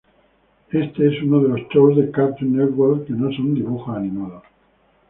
Este 0.71 1.07
es 1.09 1.21
uno 1.21 1.41
de 1.43 1.49
los 1.49 1.61
shows 1.71 1.95
de 1.95 2.09
Cartoon 2.09 2.57
Network 2.57 3.05
que 3.05 3.13
no 3.13 3.31
son 3.33 3.53
Dibujos 3.53 3.95
Animados. 3.95 4.41